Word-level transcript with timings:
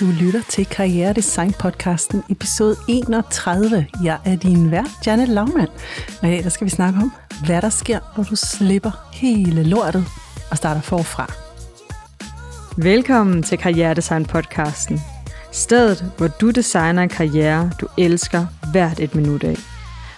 Du 0.00 0.04
lytter 0.20 0.42
til 0.48 0.66
Karriere 0.66 1.12
Design 1.12 1.52
podcasten, 1.52 2.22
episode 2.30 2.76
31. 2.88 3.86
Jeg 4.04 4.18
er 4.24 4.36
din 4.36 4.70
vært, 4.70 4.90
Janet 5.06 5.28
Laumann. 5.28 5.68
Og 6.22 6.28
i 6.28 6.30
dag 6.30 6.42
der 6.42 6.48
skal 6.48 6.64
vi 6.64 6.70
snakke 6.70 7.00
om, 7.02 7.12
hvad 7.46 7.62
der 7.62 7.68
sker, 7.68 7.98
når 8.16 8.24
du 8.24 8.36
slipper 8.36 8.90
hele 9.12 9.62
lortet 9.62 10.04
og 10.50 10.56
starter 10.56 10.80
forfra. 10.80 11.32
Velkommen 12.76 13.42
til 13.42 13.58
Karriere 13.58 13.94
Design 13.94 14.24
podcasten. 14.24 15.00
Stedet, 15.52 16.12
hvor 16.18 16.28
du 16.28 16.50
designer 16.50 17.02
en 17.02 17.08
karriere, 17.08 17.70
du 17.80 17.88
elsker 17.98 18.46
hvert 18.70 19.00
et 19.00 19.14
minut 19.14 19.44
af. 19.44 19.56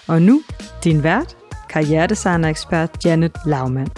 Og 0.06 0.22
nu, 0.22 0.42
din 0.84 1.02
vært, 1.02 1.36
karrieredesigner-ekspert 1.68 3.04
Janet 3.04 3.32
Laumann. 3.46 3.90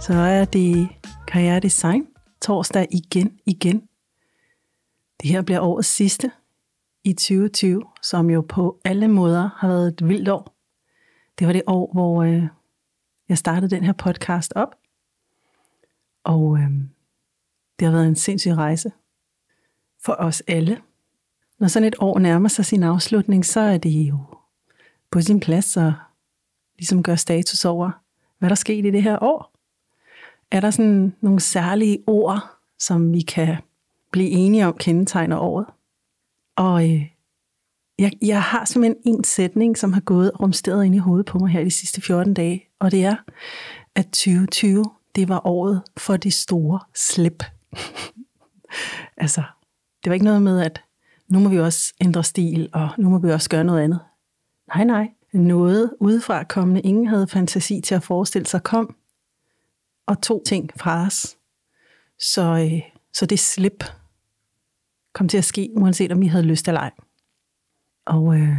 Så 0.00 0.12
er 0.12 0.44
det 0.44 0.88
Karriere 1.26 1.60
Design 1.60 2.02
torsdag 2.40 2.86
igen, 2.90 3.30
igen. 3.46 3.87
Det 5.22 5.30
her 5.30 5.42
bliver 5.42 5.60
årets 5.60 5.88
sidste 5.88 6.30
i 7.04 7.12
2020, 7.12 7.84
som 8.02 8.30
jo 8.30 8.40
på 8.40 8.80
alle 8.84 9.08
måder 9.08 9.50
har 9.56 9.68
været 9.68 9.88
et 9.88 10.08
vildt 10.08 10.28
år. 10.28 10.54
Det 11.38 11.46
var 11.46 11.52
det 11.52 11.62
år, 11.66 11.92
hvor 11.92 12.22
øh, 12.22 12.42
jeg 13.28 13.38
startede 13.38 13.70
den 13.76 13.84
her 13.84 13.92
podcast 13.92 14.52
op. 14.56 14.74
Og 16.24 16.58
øh, 16.58 16.70
det 17.78 17.86
har 17.86 17.92
været 17.92 18.08
en 18.08 18.16
sindssyg 18.16 18.52
rejse 18.52 18.92
for 20.04 20.16
os 20.18 20.42
alle. 20.46 20.80
Når 21.58 21.68
sådan 21.68 21.86
et 21.86 21.96
år 21.98 22.18
nærmer 22.18 22.48
sig 22.48 22.64
sin 22.64 22.82
afslutning, 22.82 23.46
så 23.46 23.60
er 23.60 23.78
det 23.78 23.90
jo 23.90 24.18
på 25.10 25.20
sin 25.20 25.40
plads 25.40 25.76
at 25.76 25.92
ligesom 26.78 27.02
gøre 27.02 27.16
status 27.16 27.64
over, 27.64 27.90
hvad 28.38 28.48
der 28.48 28.54
skete 28.54 28.88
i 28.88 28.90
det 28.90 29.02
her 29.02 29.18
år. 29.22 29.52
Er 30.50 30.60
der 30.60 30.70
sådan 30.70 31.16
nogle 31.20 31.40
særlige 31.40 32.04
ord, 32.06 32.50
som 32.78 33.12
vi 33.12 33.20
kan 33.20 33.56
blive 34.12 34.30
enige 34.30 34.66
om 34.66 34.76
kendetegner 34.78 35.38
året? 35.38 35.66
Og 36.56 36.90
øh, 36.90 37.06
jeg, 37.98 38.12
jeg 38.22 38.42
har 38.42 38.64
simpelthen 38.64 39.02
en 39.04 39.24
sætning, 39.24 39.78
som 39.78 39.92
har 39.92 40.00
gået 40.00 40.32
og 40.32 40.40
rumsteret 40.40 40.84
ind 40.84 40.94
i 40.94 40.98
hovedet 40.98 41.26
på 41.26 41.38
mig 41.38 41.48
her 41.48 41.64
de 41.64 41.70
sidste 41.70 42.00
14 42.00 42.34
dage, 42.34 42.68
og 42.78 42.90
det 42.90 43.04
er, 43.04 43.16
at 43.94 44.04
2020, 44.04 44.84
det 45.14 45.28
var 45.28 45.46
året 45.46 45.82
for 45.96 46.16
det 46.16 46.32
store 46.32 46.80
slip. 46.94 47.44
altså, 49.16 49.42
det 50.04 50.10
var 50.10 50.14
ikke 50.14 50.24
noget 50.24 50.42
med, 50.42 50.60
at 50.60 50.82
nu 51.28 51.38
må 51.38 51.48
vi 51.48 51.58
også 51.58 51.94
ændre 52.00 52.24
stil, 52.24 52.68
og 52.72 52.88
nu 52.98 53.08
må 53.08 53.18
vi 53.18 53.32
også 53.32 53.50
gøre 53.50 53.64
noget 53.64 53.82
andet. 53.82 54.00
Nej, 54.74 54.84
nej. 54.84 55.08
Noget 55.32 55.92
udefra 56.00 56.44
kommende, 56.44 56.80
ingen 56.80 57.06
havde 57.06 57.26
fantasi 57.26 57.80
til 57.80 57.94
at 57.94 58.02
forestille 58.02 58.46
sig, 58.46 58.62
kom 58.62 58.96
og 60.06 60.22
to 60.22 60.42
ting 60.46 60.70
fra 60.76 61.06
os. 61.06 61.36
Så, 62.18 62.42
øh, 62.42 62.82
så 63.12 63.26
det 63.26 63.38
slip 63.38 63.84
kom 65.18 65.28
til 65.28 65.38
at 65.38 65.44
ske, 65.44 65.70
uanset 65.76 66.12
om 66.12 66.20
vi 66.20 66.26
havde 66.26 66.44
lyst 66.44 66.68
eller 66.68 66.80
ej. 66.80 66.90
Og 68.06 68.36
øh, 68.40 68.56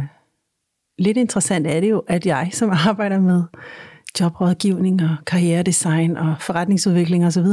lidt 0.98 1.16
interessant 1.16 1.66
er 1.66 1.80
det 1.80 1.90
jo, 1.90 1.98
at 1.98 2.26
jeg, 2.26 2.50
som 2.52 2.70
arbejder 2.88 3.20
med 3.20 3.42
jobrådgivning 4.20 5.02
og 5.02 5.16
karrieredesign 5.26 6.16
og 6.16 6.36
forretningsudvikling 6.40 7.26
osv., 7.26 7.46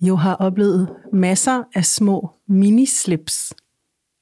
jo 0.00 0.16
har 0.16 0.34
oplevet 0.34 0.96
masser 1.12 1.62
af 1.74 1.84
små 1.84 2.30
minislips 2.46 3.52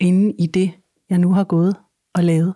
inde 0.01 0.35
i 0.39 0.47
det, 0.47 0.73
jeg 1.11 1.19
nu 1.19 1.33
har 1.33 1.45
gået 1.45 1.77
og 2.15 2.25
lavet. 2.25 2.55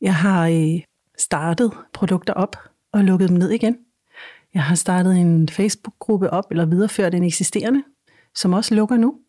Jeg 0.00 0.14
har 0.14 0.48
øh, 0.48 0.80
startet 1.18 1.72
produkter 1.92 2.32
op 2.34 2.56
og 2.92 3.04
lukket 3.04 3.28
dem 3.28 3.38
ned 3.38 3.50
igen. 3.50 3.76
Jeg 4.54 4.62
har 4.62 4.74
startet 4.74 5.16
en 5.16 5.48
Facebook-gruppe 5.48 6.30
op, 6.30 6.50
eller 6.50 6.66
videreført 6.66 7.14
en 7.14 7.24
eksisterende, 7.24 7.82
som 8.34 8.52
også 8.52 8.74
lukker 8.74 8.96
nu. 8.96 9.21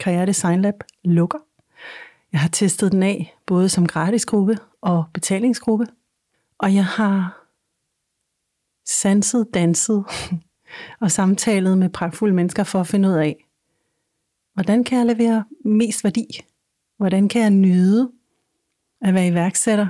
Karriere 0.00 0.26
Design 0.26 0.62
Lab 0.62 0.74
lukker. 1.04 1.38
Jeg 2.32 2.40
har 2.40 2.48
testet 2.48 2.92
den 2.92 3.02
af, 3.02 3.36
både 3.46 3.68
som 3.68 3.86
gratisgruppe 3.86 4.58
og 4.80 5.04
betalingsgruppe. 5.14 5.86
Og 6.58 6.74
jeg 6.74 6.84
har 6.84 7.46
sanset, 8.86 9.46
danset 9.54 10.04
og 11.02 11.10
samtalet 11.10 11.78
med 11.78 11.88
pragtfulde 11.88 12.34
mennesker 12.34 12.64
for 12.64 12.80
at 12.80 12.86
finde 12.86 13.08
ud 13.08 13.14
af, 13.14 13.46
hvordan 14.54 14.84
kan 14.84 14.98
jeg 14.98 15.16
levere 15.16 15.44
mest 15.64 16.04
værdi? 16.04 16.26
Hvordan 16.96 17.28
kan 17.28 17.42
jeg 17.42 17.50
nyde 17.50 18.12
at 19.00 19.14
være 19.14 19.26
iværksætter 19.26 19.86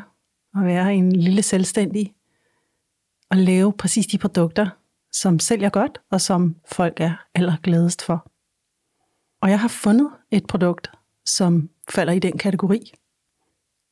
og 0.55 0.65
være 0.65 0.95
en 0.95 1.13
lille 1.13 1.43
selvstændig 1.43 2.15
og 3.31 3.37
lave 3.37 3.73
præcis 3.73 4.07
de 4.07 4.19
produkter, 4.19 4.69
som 5.13 5.39
sælger 5.39 5.69
godt, 5.69 6.01
og 6.11 6.21
som 6.21 6.57
folk 6.73 7.01
er 7.01 7.27
allergladest 7.35 8.03
for. 8.03 8.30
Og 9.41 9.51
jeg 9.51 9.61
har 9.61 9.69
fundet 9.69 10.11
et 10.31 10.47
produkt, 10.47 10.91
som 11.25 11.71
falder 11.89 12.13
i 12.13 12.19
den 12.19 12.39
kategori. 12.39 12.93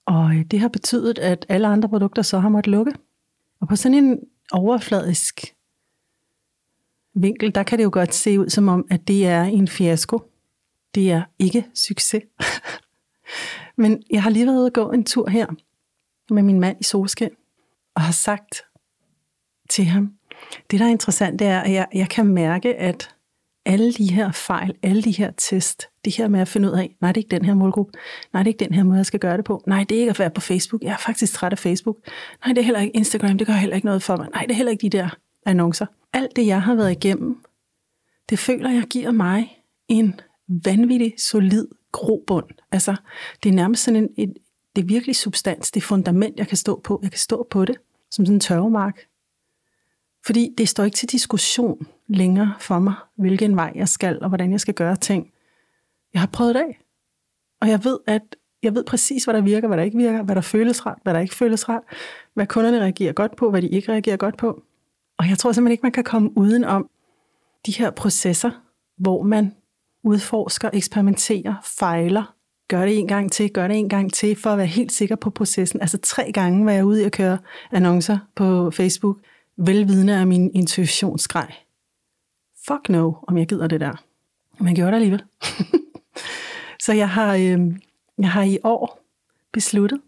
Og 0.06 0.34
øh, 0.34 0.44
det 0.44 0.60
har 0.60 0.69
betydet, 0.69 1.19
at 1.19 1.47
alle 1.48 1.66
andre 1.69 1.88
produkter 1.88 2.22
så 2.22 2.38
har 2.38 2.48
måttet 2.48 2.70
lukke. 2.70 2.92
Og 3.60 3.69
på 3.69 3.76
sådan 3.76 4.04
en 4.04 4.20
overfladisk 4.53 5.54
vinkel, 7.14 7.54
der 7.54 7.62
kan 7.62 7.78
det 7.78 7.84
jo 7.84 7.91
godt 7.92 8.14
se 8.14 8.41
ud 8.41 8.48
som 8.48 8.69
om, 8.69 8.86
at 8.91 9.09
det 9.09 9.26
er 9.26 9.42
en 9.42 9.69
fiasko. 9.69 10.31
Det 10.94 11.10
er 11.10 11.22
ikke 11.38 11.66
succes. 11.75 12.22
Men 13.82 14.03
jeg 14.10 14.22
har 14.22 14.30
lige 14.30 14.47
været 14.47 14.56
ude 14.56 14.66
og 14.66 14.72
gå 14.72 14.91
en 14.91 15.04
tur 15.04 15.28
her 15.28 15.47
med 16.30 16.42
min 16.42 16.60
mand 16.60 16.76
i 16.80 16.84
solskin, 16.84 17.30
og 17.94 18.03
har 18.03 18.12
sagt 18.12 18.62
til 19.70 19.84
ham, 19.84 20.12
det, 20.70 20.80
der 20.80 20.86
er 20.86 20.91
interessant, 20.91 21.38
det 21.38 21.47
er, 21.47 21.60
at 21.60 21.72
jeg, 21.72 21.86
jeg 21.94 22.09
kan 22.09 22.26
mærke, 22.26 22.75
at 22.75 23.15
alle 23.69 23.93
de 23.93 24.12
her 24.12 24.33
fejl, 24.33 24.75
alle 24.83 25.03
de 25.03 25.11
her 25.11 25.31
test, 25.37 25.89
det 26.05 26.17
her 26.17 26.29
med 26.29 26.41
at 26.41 26.49
finde 26.49 26.69
ud 26.69 26.73
af, 26.73 26.97
nej, 27.01 27.12
det 27.12 27.21
er 27.21 27.25
ikke 27.25 27.37
den 27.37 27.45
her 27.45 27.55
målgruppe, 27.55 27.93
nej, 28.33 28.43
det 28.43 28.51
er 28.51 28.55
ikke 28.55 28.65
den 28.65 28.75
her 28.75 28.83
måde, 28.83 28.97
jeg 28.97 29.06
skal 29.06 29.21
gøre 29.21 29.37
det 29.37 29.45
på, 29.45 29.65
nej, 29.67 29.84
det 29.89 29.97
er 29.97 30.01
ikke 30.01 30.11
at 30.11 30.19
være 30.19 30.31
på 30.31 30.41
Facebook, 30.41 30.83
jeg 30.83 30.93
er 30.93 30.97
faktisk 30.97 31.33
træt 31.33 31.53
af 31.53 31.59
Facebook, 31.59 31.97
nej, 32.45 32.53
det 32.55 32.61
er 32.61 32.65
heller 32.65 32.81
ikke 32.81 32.97
Instagram, 32.97 33.39
det 33.39 33.47
gør 33.47 33.55
heller 33.55 33.77
ikke 33.77 33.87
noget 33.87 34.03
for 34.03 34.17
mig, 34.17 34.28
nej, 34.34 34.43
det 34.43 34.51
er 34.51 34.57
heller 34.57 34.73
ikke 34.73 34.83
de 34.83 34.99
der 34.99 35.09
annoncer. 35.47 35.87
Alt 36.12 36.37
det, 36.37 36.47
jeg 36.47 36.62
har 36.62 36.75
været 36.75 36.91
igennem, 36.91 37.45
det 38.31 38.39
føler 38.39 38.71
jeg 38.71 38.83
giver 38.83 39.11
mig 39.11 39.62
en 39.89 40.21
vanvittig 40.49 41.15
solid 41.19 41.69
grobund. 41.93 42.47
Altså, 42.73 42.97
det 43.43 43.49
er 43.49 43.55
nærmest 43.55 43.83
sådan 43.84 44.03
en, 44.03 44.09
et, 44.17 44.34
det 44.77 44.83
er 44.83 44.87
virkelig 44.87 45.17
substans, 45.17 45.71
det 45.71 45.83
fundament, 45.83 46.39
jeg 46.39 46.49
kan 46.49 46.57
stå 46.57 46.81
på. 46.84 47.01
Jeg 47.03 47.11
kan 47.11 47.19
stå 47.19 47.47
på 47.51 47.65
det 47.65 47.77
som 48.11 48.27
sådan 48.27 48.37
en 48.37 48.41
tørvemark. 48.41 49.07
Fordi 50.28 50.55
det 50.59 50.69
står 50.69 50.84
ikke 50.84 50.94
til 50.94 51.09
diskussion 51.09 51.87
længere 52.09 52.55
for 52.61 52.78
mig, 52.78 52.94
hvilken 53.16 53.56
vej 53.56 53.72
jeg 53.75 53.89
skal, 53.89 54.19
og 54.22 54.28
hvordan 54.28 54.53
jeg 54.53 54.61
skal 54.61 54.75
gøre 54.75 54.97
ting. 54.97 55.31
Jeg 56.15 56.21
har 56.21 56.27
prøvet 56.27 56.55
det 56.55 56.61
af. 56.61 56.81
Og 57.61 57.69
jeg 57.69 57.84
ved, 57.84 57.99
at 58.06 58.22
jeg 58.62 58.75
ved 58.75 58.84
præcis, 58.84 59.25
hvad 59.25 59.34
der 59.34 59.41
virker, 59.41 59.69
hvad 59.69 59.78
der 59.78 59.84
ikke 59.84 59.97
virker, 59.97 60.22
hvad 60.22 60.34
der 60.34 60.41
føles 60.41 60.87
rart, 60.87 60.99
hvad 61.03 61.15
der 61.15 61.21
ikke 61.21 61.34
føles 61.34 61.69
rart, 61.69 61.83
hvad 62.34 62.47
kunderne 62.47 62.81
reagerer 62.81 63.12
godt 63.12 63.37
på, 63.37 63.50
hvad 63.50 63.62
de 63.62 63.69
ikke 63.69 63.93
reagerer 63.93 64.16
godt 64.16 64.37
på. 64.37 64.62
Og 65.19 65.28
jeg 65.28 65.39
tror 65.39 65.53
simpelthen 65.53 65.72
ikke, 65.72 65.83
man 65.83 65.93
kan 65.93 66.05
komme 66.05 66.31
uden 66.37 66.65
om 66.65 66.91
de 67.66 67.72
her 67.72 67.91
processer, 67.91 68.50
hvor 68.99 69.22
man 69.22 69.55
udforsker, 70.05 70.71
eksperimenterer, 70.72 71.55
fejler, 71.78 72.34
gør 72.69 72.84
det 72.84 72.99
en 72.99 73.09
gang 73.09 73.33
til, 73.33 73.53
gør 73.53 73.69
det 73.69 73.78
en 73.78 73.89
gang 73.89 74.12
til, 74.12 74.37
for 74.37 74.50
at 74.50 74.59
være 74.59 74.66
helt 74.66 74.93
sikker 74.93 75.16
på 75.16 75.31
processen. 75.31 75.81
Altså 75.81 75.99
tre 75.99 76.33
gange 76.33 76.65
var 76.65 76.72
jeg 76.72 76.84
ude 76.84 77.03
i 77.03 77.05
at 77.05 77.12
køre 77.12 77.39
annoncer 77.72 78.19
på 78.37 78.71
Facebook, 78.71 79.19
velvidende 79.59 80.17
af 80.17 80.27
min 80.27 80.51
intuitionsgrej. 80.55 81.55
Fuck 82.69 82.89
no, 82.89 83.13
om 83.23 83.39
jeg 83.39 83.47
gider 83.47 83.67
det 83.67 83.81
der. 83.81 84.05
Men 84.59 84.75
gjorde 84.75 84.91
det 84.91 84.97
alligevel. 84.97 85.25
så 86.85 86.93
jeg 86.93 87.11
har, 87.11 87.35
øh, 87.35 87.77
jeg 88.19 88.31
har 88.31 88.43
i 88.43 88.59
år 88.65 89.01
besluttet, 89.53 90.01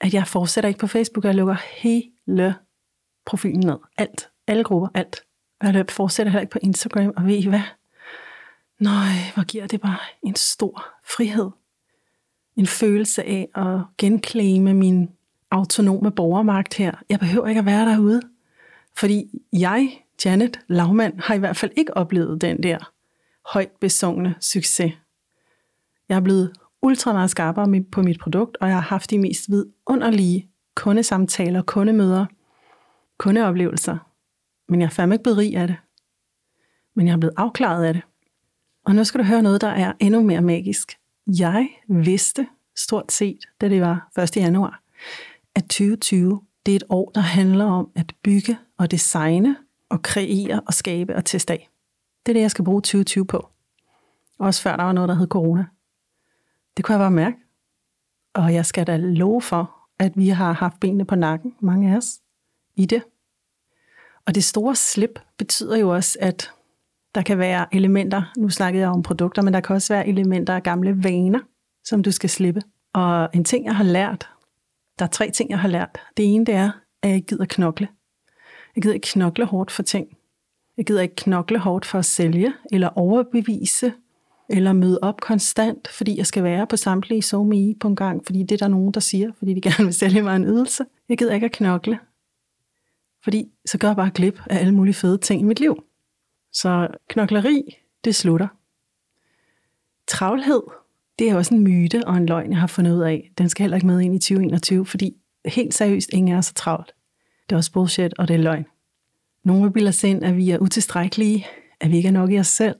at 0.00 0.14
jeg 0.14 0.26
fortsætter 0.26 0.68
ikke 0.68 0.80
på 0.80 0.86
Facebook, 0.86 1.24
og 1.24 1.28
jeg 1.28 1.34
lukker 1.34 1.56
hele 1.76 2.54
profilen 3.26 3.66
ned. 3.66 3.78
Alt. 3.96 4.28
Alle 4.46 4.64
grupper, 4.64 4.88
alt. 4.94 5.22
Og 5.60 5.74
jeg 5.74 5.84
fortsætter 5.88 6.30
heller 6.30 6.40
ikke 6.40 6.50
på 6.50 6.58
Instagram, 6.62 7.12
og 7.16 7.26
ved 7.26 7.34
I 7.34 7.48
hvad? 7.48 7.60
Nej, 8.78 9.12
hvor 9.34 9.44
giver 9.44 9.66
det 9.66 9.80
bare 9.80 9.98
en 10.22 10.34
stor 10.34 10.84
frihed. 11.04 11.50
En 12.56 12.66
følelse 12.66 13.22
af 13.22 13.48
at 13.54 13.80
genclaime 13.98 14.74
min 14.74 15.10
autonome 15.50 16.10
borgermagt 16.10 16.74
her. 16.74 16.92
Jeg 17.08 17.18
behøver 17.18 17.46
ikke 17.46 17.58
at 17.58 17.66
være 17.66 17.86
derude. 17.86 18.20
Fordi 19.00 19.30
jeg, 19.52 20.04
Janet 20.24 20.60
Lavmand, 20.68 21.20
har 21.20 21.34
i 21.34 21.38
hvert 21.38 21.56
fald 21.56 21.70
ikke 21.76 21.96
oplevet 21.96 22.40
den 22.40 22.62
der 22.62 22.92
højt 23.52 23.70
besungne 23.80 24.34
succes. 24.40 24.92
Jeg 26.08 26.16
er 26.16 26.20
blevet 26.20 26.52
ultra 26.82 27.12
meget 27.12 27.30
skarpere 27.30 27.84
på 27.92 28.02
mit 28.02 28.20
produkt, 28.20 28.56
og 28.60 28.68
jeg 28.68 28.76
har 28.76 28.82
haft 28.82 29.10
de 29.10 29.18
mest 29.18 29.50
vidunderlige 29.50 30.50
kundesamtaler, 30.74 31.62
kundemøder, 31.62 32.26
kundeoplevelser. 33.18 33.98
Men 34.68 34.80
jeg 34.80 34.86
er 34.86 34.90
fandme 34.90 35.14
ikke 35.14 35.22
blevet 35.22 35.38
rig 35.38 35.56
af 35.56 35.66
det. 35.66 35.76
Men 36.96 37.06
jeg 37.06 37.12
er 37.12 37.18
blevet 37.18 37.34
afklaret 37.36 37.84
af 37.84 37.94
det. 37.94 38.02
Og 38.84 38.94
nu 38.94 39.04
skal 39.04 39.20
du 39.20 39.24
høre 39.24 39.42
noget, 39.42 39.60
der 39.60 39.68
er 39.68 39.92
endnu 40.00 40.22
mere 40.22 40.40
magisk. 40.40 40.98
Jeg 41.26 41.68
vidste 41.88 42.46
stort 42.76 43.12
set, 43.12 43.38
da 43.60 43.68
det 43.68 43.80
var 43.80 44.10
1. 44.22 44.36
januar, 44.36 44.82
at 45.54 45.62
2020 45.62 46.40
det 46.66 46.72
er 46.72 46.76
et 46.76 46.84
år, 46.88 47.10
der 47.14 47.20
handler 47.20 47.64
om 47.64 47.90
at 47.94 48.14
bygge 48.22 48.58
og 48.80 48.90
designe 48.90 49.56
og 49.88 50.02
kreere 50.02 50.60
og 50.66 50.74
skabe 50.74 51.16
og 51.16 51.24
teste 51.24 51.52
af. 51.52 51.68
Det 52.26 52.32
er 52.32 52.34
det, 52.34 52.40
jeg 52.40 52.50
skal 52.50 52.64
bruge 52.64 52.80
2020 52.80 53.26
på. 53.26 53.48
Også 54.38 54.62
før 54.62 54.76
der 54.76 54.84
var 54.84 54.92
noget, 54.92 55.08
der 55.08 55.14
hed 55.14 55.28
corona. 55.28 55.64
Det 56.76 56.84
kunne 56.84 56.92
jeg 56.92 57.00
bare 57.00 57.10
mærke. 57.10 57.36
Og 58.34 58.54
jeg 58.54 58.66
skal 58.66 58.86
da 58.86 58.96
love 58.96 59.42
for, 59.42 59.76
at 59.98 60.12
vi 60.16 60.28
har 60.28 60.52
haft 60.52 60.80
benene 60.80 61.04
på 61.04 61.14
nakken, 61.14 61.54
mange 61.60 61.92
af 61.92 61.96
os, 61.96 62.20
i 62.76 62.86
det. 62.86 63.02
Og 64.26 64.34
det 64.34 64.44
store 64.44 64.76
slip 64.76 65.20
betyder 65.38 65.76
jo 65.76 65.94
også, 65.94 66.18
at 66.20 66.50
der 67.14 67.22
kan 67.22 67.38
være 67.38 67.74
elementer, 67.74 68.22
nu 68.36 68.48
snakkede 68.48 68.82
jeg 68.82 68.90
om 68.90 69.02
produkter, 69.02 69.42
men 69.42 69.54
der 69.54 69.60
kan 69.60 69.76
også 69.76 69.94
være 69.94 70.08
elementer 70.08 70.54
af 70.54 70.62
gamle 70.62 71.04
vaner, 71.04 71.40
som 71.84 72.02
du 72.02 72.10
skal 72.10 72.30
slippe. 72.30 72.62
Og 72.92 73.28
en 73.34 73.44
ting, 73.44 73.64
jeg 73.64 73.76
har 73.76 73.84
lært, 73.84 74.28
der 74.98 75.04
er 75.04 75.08
tre 75.08 75.30
ting, 75.30 75.50
jeg 75.50 75.58
har 75.58 75.68
lært. 75.68 75.98
Det 76.16 76.34
ene, 76.34 76.46
det 76.46 76.54
er, 76.54 76.70
at 77.02 77.10
jeg 77.10 77.22
gider 77.22 77.44
knokle. 77.44 77.88
Jeg 78.76 78.82
gider 78.82 78.94
ikke 78.94 79.08
knokle 79.12 79.44
hårdt 79.44 79.70
for 79.70 79.82
ting. 79.82 80.16
Jeg 80.76 80.86
gider 80.86 81.00
ikke 81.00 81.16
knokle 81.16 81.58
hårdt 81.58 81.86
for 81.86 81.98
at 81.98 82.04
sælge, 82.04 82.52
eller 82.72 82.88
overbevise, 82.88 83.92
eller 84.48 84.72
møde 84.72 84.98
op 85.02 85.20
konstant, 85.20 85.88
fordi 85.88 86.18
jeg 86.18 86.26
skal 86.26 86.44
være 86.44 86.66
på 86.66 86.76
samtlige 86.76 87.22
SoMe 87.22 87.74
på 87.80 87.88
en 87.88 87.96
gang, 87.96 88.26
fordi 88.26 88.42
det 88.42 88.52
er 88.52 88.56
der 88.56 88.68
nogen, 88.68 88.92
der 88.92 89.00
siger, 89.00 89.32
fordi 89.38 89.54
de 89.54 89.60
gerne 89.70 89.84
vil 89.84 89.94
sælge 89.94 90.22
mig 90.22 90.36
en 90.36 90.44
ydelse. 90.44 90.84
Jeg 91.08 91.18
gider 91.18 91.34
ikke 91.34 91.46
at 91.46 91.52
knokle, 91.52 91.98
fordi 93.24 93.48
så 93.66 93.78
gør 93.78 93.88
jeg 93.88 93.96
bare 93.96 94.10
glip 94.14 94.40
af 94.50 94.58
alle 94.58 94.74
mulige 94.74 94.94
fede 94.94 95.18
ting 95.18 95.40
i 95.40 95.44
mit 95.44 95.60
liv. 95.60 95.84
Så 96.52 96.88
knokleri, 97.08 97.76
det 98.04 98.14
slutter. 98.14 98.48
Travlhed, 100.06 100.62
det 101.18 101.30
er 101.30 101.36
også 101.36 101.54
en 101.54 101.60
myte 101.60 102.02
og 102.06 102.16
en 102.16 102.26
løgn, 102.26 102.50
jeg 102.50 102.60
har 102.60 102.66
fundet 102.66 102.96
ud 102.96 103.02
af. 103.02 103.30
Den 103.38 103.48
skal 103.48 103.62
heller 103.62 103.76
ikke 103.76 103.86
med 103.86 104.00
ind 104.00 104.14
i 104.14 104.18
2021, 104.18 104.86
fordi 104.86 105.16
helt 105.44 105.74
seriøst, 105.74 106.10
ingen 106.12 106.36
er 106.36 106.40
så 106.40 106.54
travlt. 106.54 106.94
Det 107.50 107.54
er 107.54 107.58
også 107.58 107.72
bullshit, 107.72 108.14
og 108.18 108.28
det 108.28 108.34
er 108.34 108.38
løgn. 108.38 108.64
Nogle 109.44 109.62
vil 109.62 109.70
bilde 109.70 109.88
os 109.88 110.04
ind, 110.04 110.24
at 110.24 110.36
vi 110.36 110.50
er 110.50 110.58
utilstrækkelige, 110.58 111.46
at 111.80 111.90
vi 111.90 111.96
ikke 111.96 112.08
er 112.08 112.12
nok 112.12 112.32
i 112.32 112.38
os 112.38 112.46
selv. 112.46 112.76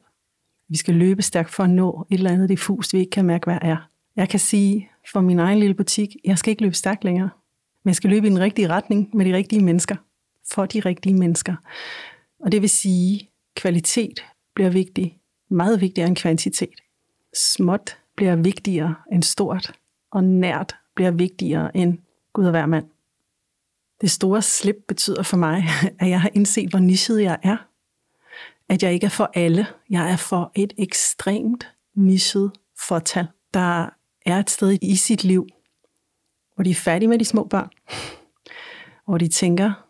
Vi 0.68 0.76
skal 0.76 0.94
løbe 0.94 1.22
stærkt 1.22 1.50
for 1.50 1.64
at 1.64 1.70
nå 1.70 2.06
et 2.10 2.18
eller 2.18 2.30
andet 2.30 2.48
diffust, 2.48 2.92
vi 2.92 2.98
ikke 2.98 3.10
kan 3.10 3.24
mærke, 3.24 3.44
hvad 3.44 3.58
er. 3.62 3.88
Jeg 4.16 4.28
kan 4.28 4.40
sige 4.40 4.90
for 5.12 5.20
min 5.20 5.38
egen 5.38 5.58
lille 5.58 5.74
butik, 5.74 6.16
jeg 6.24 6.38
skal 6.38 6.50
ikke 6.50 6.62
løbe 6.62 6.74
stærkt 6.74 7.04
længere, 7.04 7.30
men 7.84 7.88
jeg 7.88 7.96
skal 7.96 8.10
løbe 8.10 8.26
i 8.26 8.30
den 8.30 8.40
rigtige 8.40 8.68
retning 8.68 9.16
med 9.16 9.24
de 9.24 9.36
rigtige 9.36 9.64
mennesker. 9.64 9.96
For 10.50 10.66
de 10.66 10.80
rigtige 10.80 11.14
mennesker. 11.14 11.54
Og 12.40 12.52
det 12.52 12.62
vil 12.62 12.70
sige, 12.70 13.30
kvalitet 13.56 14.24
bliver 14.54 14.70
vigtig, 14.70 15.18
meget 15.48 15.80
vigtigere 15.80 16.08
end 16.08 16.16
kvantitet. 16.16 16.80
Småt 17.34 17.98
bliver 18.16 18.36
vigtigere 18.36 18.94
end 19.12 19.22
stort, 19.22 19.72
og 20.10 20.24
nært 20.24 20.76
bliver 20.94 21.10
vigtigere 21.10 21.76
end 21.76 21.98
Gud 22.32 22.44
og 22.44 22.50
hver 22.50 22.66
mand. 22.66 22.84
Det 24.00 24.10
store 24.10 24.42
slip 24.42 24.76
betyder 24.88 25.22
for 25.22 25.36
mig, 25.36 25.64
at 26.00 26.08
jeg 26.08 26.20
har 26.20 26.30
indset, 26.34 26.70
hvor 26.70 26.78
nichet 26.78 27.22
jeg 27.22 27.38
er. 27.42 27.56
At 28.68 28.82
jeg 28.82 28.92
ikke 28.92 29.06
er 29.06 29.10
for 29.10 29.30
alle. 29.34 29.66
Jeg 29.90 30.12
er 30.12 30.16
for 30.16 30.52
et 30.54 30.72
ekstremt 30.78 31.68
nichet 31.94 32.52
fortal. 32.88 33.26
Der 33.54 33.88
er 34.26 34.38
et 34.38 34.50
sted 34.50 34.78
i 34.82 34.96
sit 34.96 35.24
liv, 35.24 35.46
hvor 36.54 36.64
de 36.64 36.70
er 36.70 36.74
færdige 36.74 37.08
med 37.08 37.18
de 37.18 37.24
små 37.24 37.44
børn. 37.44 37.68
Hvor 39.04 39.18
de 39.18 39.28
tænker, 39.28 39.86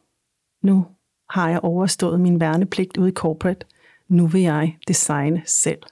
nu 0.63 0.87
har 1.31 1.49
jeg 1.49 1.61
overstået 1.63 2.21
min 2.21 2.41
værnepligt 2.41 2.97
ude 2.97 3.09
i 3.09 3.13
corporate. 3.13 3.67
Nu 4.09 4.27
vil 4.27 4.43
jeg 4.43 4.77
designe 4.89 5.43
selv. 5.47 5.83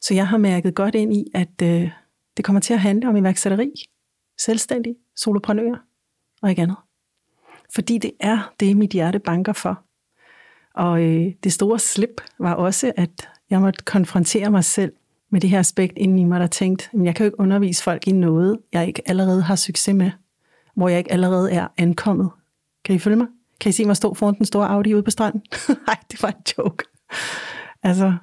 Så 0.00 0.14
jeg 0.14 0.28
har 0.28 0.38
mærket 0.38 0.74
godt 0.74 0.94
ind 0.94 1.16
i, 1.16 1.24
at 1.34 1.62
øh, 1.62 1.90
det 2.36 2.44
kommer 2.44 2.60
til 2.60 2.74
at 2.74 2.80
handle 2.80 3.08
om 3.08 3.16
iværksætteri, 3.16 3.72
selvstændig, 4.38 4.96
soloprenør 5.16 5.84
og 6.42 6.50
ikke 6.50 6.62
andet. 6.62 6.76
Fordi 7.74 7.98
det 7.98 8.12
er 8.20 8.52
det, 8.60 8.76
mit 8.76 8.90
hjerte 8.90 9.18
banker 9.18 9.52
for. 9.52 9.82
Og 10.74 11.02
øh, 11.02 11.32
det 11.44 11.52
store 11.52 11.78
slip 11.78 12.20
var 12.38 12.54
også, 12.54 12.92
at 12.96 13.28
jeg 13.50 13.60
måtte 13.60 13.84
konfrontere 13.84 14.50
mig 14.50 14.64
selv 14.64 14.92
med 15.30 15.40
det 15.40 15.50
her 15.50 15.58
aspekt 15.58 15.98
inden 15.98 16.18
i 16.18 16.24
mig, 16.24 16.40
der 16.40 16.46
tænkte, 16.46 16.88
men 16.92 17.06
jeg 17.06 17.14
kan 17.14 17.24
jo 17.24 17.28
ikke 17.28 17.40
undervise 17.40 17.82
folk 17.82 18.08
i 18.08 18.12
noget, 18.12 18.58
jeg 18.72 18.86
ikke 18.86 19.02
allerede 19.06 19.42
har 19.42 19.56
succes 19.56 19.94
med, 19.94 20.10
hvor 20.74 20.88
jeg 20.88 20.98
ikke 20.98 21.12
allerede 21.12 21.52
er 21.52 21.68
ankommet. 21.76 22.30
Kan 22.84 22.94
I 22.94 22.98
følge 22.98 23.16
mig? 23.16 23.26
Kan 23.60 23.70
I 23.70 23.72
se 23.72 23.84
mig 23.84 23.96
stå 23.96 24.14
foran 24.14 24.34
den 24.34 24.46
store 24.46 24.68
Audi 24.68 24.94
ude 24.94 25.02
på 25.02 25.10
stranden? 25.10 25.42
Nej, 25.86 25.96
det 26.10 26.22
var 26.22 26.28
en 26.28 26.42
joke. 26.58 26.84
Altså, 27.82 28.14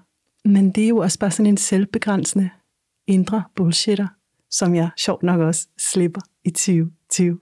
men 0.45 0.71
det 0.71 0.83
er 0.83 0.88
jo 0.88 0.97
også 0.97 1.19
bare 1.19 1.31
sådan 1.31 1.45
en 1.45 1.57
selvbegrænsende 1.57 2.50
indre 3.07 3.44
bullshitter, 3.56 4.07
som 4.51 4.75
jeg 4.75 4.89
sjovt 4.97 5.24
nok 5.24 5.39
også 5.39 5.68
slipper 5.77 6.21
i 6.45 6.50
2020. 6.50 7.39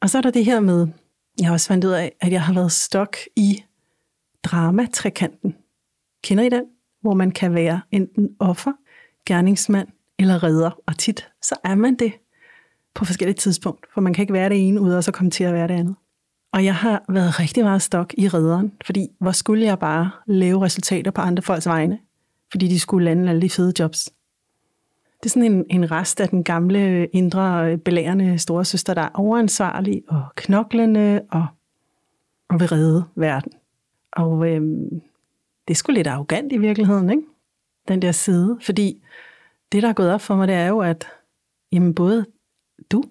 Og 0.00 0.10
så 0.10 0.18
er 0.18 0.22
der 0.22 0.30
det 0.30 0.44
her 0.44 0.60
med, 0.60 0.88
jeg 1.40 1.46
har 1.46 1.52
også 1.52 1.68
fandt 1.68 1.84
ud 1.84 1.90
af, 1.90 2.12
at 2.20 2.32
jeg 2.32 2.42
har 2.42 2.54
været 2.54 2.72
stok 2.72 3.16
i 3.36 3.64
dramatrikanten. 4.44 5.56
Kender 6.24 6.44
I 6.44 6.48
den? 6.48 6.64
Hvor 7.00 7.14
man 7.14 7.30
kan 7.30 7.54
være 7.54 7.80
enten 7.90 8.28
offer, 8.38 8.72
gerningsmand 9.26 9.88
eller 10.18 10.42
redder. 10.42 10.70
Og 10.86 10.98
tit, 10.98 11.28
så 11.42 11.54
er 11.64 11.74
man 11.74 11.94
det 11.94 12.12
på 12.94 13.04
forskellige 13.04 13.36
tidspunkt. 13.36 13.86
For 13.94 14.00
man 14.00 14.14
kan 14.14 14.22
ikke 14.22 14.32
være 14.32 14.48
det 14.48 14.68
ene, 14.68 14.80
uden 14.80 14.98
at 14.98 15.04
så 15.04 15.12
komme 15.12 15.30
til 15.30 15.44
at 15.44 15.54
være 15.54 15.68
det 15.68 15.74
andet. 15.74 15.94
Og 16.52 16.64
jeg 16.64 16.74
har 16.74 17.04
været 17.08 17.40
rigtig 17.40 17.64
meget 17.64 17.82
stok 17.82 18.14
i 18.18 18.28
redderen, 18.28 18.72
fordi 18.86 19.08
hvor 19.20 19.32
skulle 19.32 19.64
jeg 19.64 19.78
bare 19.78 20.10
lave 20.26 20.64
resultater 20.64 21.10
på 21.10 21.20
andre 21.20 21.42
folks 21.42 21.66
vegne, 21.66 21.98
fordi 22.50 22.68
de 22.68 22.80
skulle 22.80 23.04
lande 23.04 23.30
alle 23.30 23.42
de 23.42 23.50
fede 23.50 23.72
jobs. 23.78 24.10
Det 25.24 25.30
er 25.30 25.32
sådan 25.40 25.52
en, 25.52 25.64
en 25.70 25.90
rest 25.90 26.20
af 26.20 26.28
den 26.28 26.44
gamle, 26.44 27.06
indre, 27.06 27.78
belærende 27.78 28.38
store 28.38 28.64
søster, 28.64 28.94
der 28.94 29.02
er 29.02 29.08
overansvarlig 29.14 30.02
og 30.08 30.24
knoklende 30.36 31.20
og, 31.30 31.46
og 32.48 32.60
vil 32.60 32.68
redde 32.68 33.04
verden. 33.14 33.52
Og 34.12 34.48
øhm, 34.48 35.00
det 35.68 35.74
er 35.74 35.74
sgu 35.74 35.92
lidt 35.92 36.06
arrogant 36.06 36.52
i 36.52 36.58
virkeligheden, 36.58 37.10
ikke? 37.10 37.22
Den 37.88 38.02
der 38.02 38.12
side. 38.12 38.58
Fordi 38.62 39.02
det, 39.72 39.82
der 39.82 39.88
er 39.88 39.92
gået 39.92 40.12
op 40.12 40.20
for 40.20 40.36
mig, 40.36 40.48
det 40.48 40.56
er 40.56 40.66
jo, 40.66 40.78
at 40.78 41.06
jamen, 41.72 41.94
både 41.94 42.26
du 42.90 43.02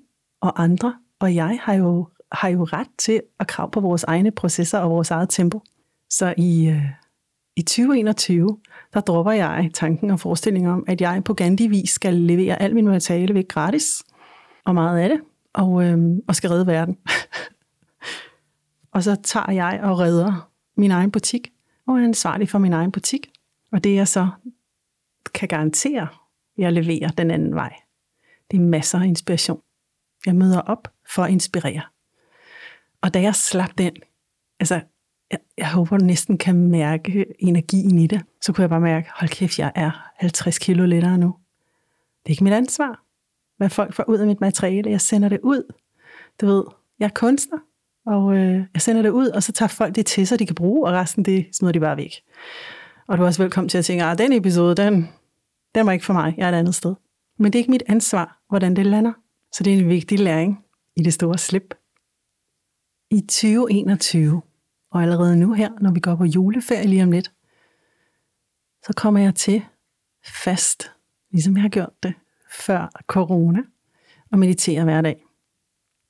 og 0.42 0.64
andre 0.64 0.96
og 1.20 1.36
jeg 1.36 1.60
har 1.62 1.74
jo, 1.74 2.08
har 2.32 2.50
jo 2.50 2.64
ret 2.64 2.88
til 2.98 3.22
at 3.40 3.48
krav 3.48 3.72
på 3.72 3.80
vores 3.80 4.04
egne 4.04 4.32
processer 4.32 4.80
og 4.80 4.90
vores 4.90 5.12
eget 5.12 5.30
tempo. 5.30 5.62
Så 6.10 6.34
i, 6.38 6.68
øh, 6.68 6.84
i 7.56 7.62
2021, 7.62 8.60
der 8.94 9.00
dropper 9.00 9.32
jeg 9.32 9.70
tanken 9.74 10.10
og 10.10 10.20
forestillingen 10.20 10.72
om, 10.72 10.84
at 10.88 11.02
jeg 11.02 11.24
på 11.24 11.34
Gandhi-vis 11.34 11.90
skal 11.90 12.14
levere 12.14 12.62
al 12.62 12.74
min 12.74 12.86
materiale 12.86 13.34
væk 13.34 13.48
gratis, 13.48 14.04
og 14.66 14.74
meget 14.74 15.00
af 15.00 15.10
det, 15.10 15.22
og, 15.54 15.84
øhm, 15.84 16.20
og 16.28 16.36
skal 16.36 16.50
redde 16.50 16.68
verden. 16.68 16.98
og 18.94 19.04
så 19.04 19.16
tager 19.24 19.52
jeg 19.52 19.80
og 19.84 20.00
redder 20.00 20.50
min 20.76 20.92
egen 20.92 21.12
butik, 21.12 21.52
og 21.88 22.00
er 22.00 22.04
ansvarlig 22.04 22.50
for 22.50 22.60
min 22.60 22.74
egen 22.74 22.92
butik. 22.92 23.32
Og 23.72 23.84
det 23.84 23.96
jeg 23.96 24.08
så 24.08 24.28
kan 25.34 25.48
garantere, 25.48 26.08
jeg 26.58 26.74
leverer 26.74 27.08
den 27.08 27.32
anden 27.32 27.56
vej. 27.56 27.74
Det 28.52 28.58
er 28.58 28.62
masser 28.62 29.00
af 29.00 29.06
inspiration. 29.06 29.62
Jeg 30.26 30.36
møder 30.36 30.62
op 30.62 30.88
for 31.10 31.24
at 31.24 31.32
inspirere. 31.32 31.82
Og 33.02 33.14
da 33.14 33.22
jeg 33.22 33.36
slap 33.36 33.78
den, 33.78 33.94
altså 34.60 34.82
jeg, 35.34 35.42
jeg 35.58 35.72
håber, 35.72 35.98
du 35.98 36.06
næsten 36.06 36.38
kan 36.38 36.56
mærke 36.56 37.26
energien 37.40 37.98
i 37.98 38.08
det. 38.08 38.22
Så 38.42 38.54
kunne 38.54 38.62
jeg 38.62 38.70
bare 38.70 38.82
mærke, 38.82 39.10
hold 39.16 39.30
kæft, 39.30 39.60
jeg 39.60 39.72
er 39.76 40.12
50 40.16 40.60
kilo 40.60 40.86
lettere 40.86 41.18
nu. 41.18 41.36
Det 42.24 42.30
er 42.30 42.32
ikke 42.32 42.44
mit 42.44 42.54
ansvar, 42.54 43.04
hvad 43.58 43.70
folk 43.70 43.94
får 43.94 44.10
ud 44.10 44.18
af 44.18 44.28
mit 44.28 44.42
materiale. 44.42 44.92
Jeg 44.92 45.02
sender 45.02 45.30
det 45.30 45.40
ud. 45.44 45.74
Du 46.42 46.46
ved, 46.46 46.64
jeg 47.00 47.06
er 47.06 47.10
kunstner, 47.16 47.58
og 48.06 48.36
øh, 48.36 48.64
jeg 48.74 48.82
sender 48.82 49.02
det 49.02 49.10
ud, 49.10 49.28
og 49.28 49.44
så 49.44 49.52
tager 49.52 49.70
folk 49.70 49.96
det 49.96 50.06
til 50.06 50.28
sig, 50.28 50.40
de 50.40 50.46
kan 50.46 50.56
bruge, 50.56 50.88
og 50.88 50.94
resten 50.94 51.26
det 51.26 51.46
smider 51.52 51.72
de 51.72 51.80
bare 51.80 51.98
væk. 51.98 52.12
Og 53.08 53.18
du 53.18 53.24
er 53.24 53.28
også 53.28 53.44
velkommen 53.44 53.70
til 53.70 53.78
at 53.78 53.86
tænke, 53.86 54.04
at 54.04 54.18
den 54.18 54.34
episode, 54.34 54.76
den, 54.76 55.10
den 55.76 55.86
var 55.86 55.92
ikke 55.92 56.06
for 56.06 56.14
mig, 56.14 56.34
jeg 56.38 56.46
er 56.46 56.52
et 56.52 56.60
andet 56.60 56.76
sted. 56.76 56.96
Men 57.40 57.54
det 57.54 57.60
er 57.60 57.62
ikke 57.62 57.72
mit 57.72 57.84
ansvar, 57.88 58.40
hvordan 58.50 58.76
det 58.76 58.86
lander. 58.86 59.14
Så 59.54 59.64
det 59.64 59.74
er 59.74 59.78
en 59.78 59.90
vigtig 59.90 60.20
læring 60.20 60.60
i 60.96 61.04
det 61.04 61.14
store 61.14 61.38
slip. 61.38 61.76
I 63.12 63.22
2021 63.22 64.42
og 64.94 65.02
allerede 65.02 65.36
nu 65.36 65.54
her, 65.54 65.70
når 65.82 65.92
vi 65.92 66.00
går 66.00 66.16
på 66.16 66.26
juleferie 66.26 66.88
lige 66.88 67.04
om 67.04 67.12
lidt, 67.12 67.32
så 68.86 68.94
kommer 68.98 69.20
jeg 69.20 69.36
til 69.36 69.64
fast, 70.26 70.92
ligesom 71.32 71.56
jeg 71.56 71.62
har 71.62 71.70
gjort 71.70 72.04
det 72.04 72.14
før 72.52 73.02
corona, 73.08 73.60
og 74.32 74.40
meditere 74.40 74.84
hver 74.84 75.02
dag. 75.02 75.26